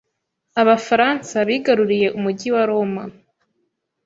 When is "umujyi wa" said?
2.17-2.63